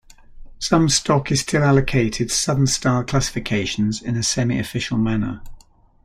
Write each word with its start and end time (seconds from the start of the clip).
Some 0.57 0.89
stock 0.89 1.31
is 1.31 1.41
still 1.41 1.61
allocated 1.63 2.31
Southern-style 2.31 3.03
classifications 3.03 4.01
in 4.01 4.15
a 4.17 4.23
semi-official 4.23 4.97
manner. 4.97 5.43